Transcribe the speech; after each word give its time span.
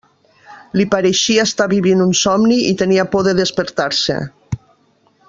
Li 0.79 0.85
pareixia 0.93 1.43
estar 1.49 1.67
vivint 1.75 2.01
un 2.07 2.15
somni 2.21 2.57
i 2.71 2.75
tenia 2.83 3.07
por 3.13 3.29
de 3.29 3.35
despertar-se. 3.41 4.21